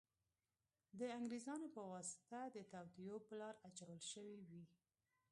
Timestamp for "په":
1.75-1.81, 3.27-3.33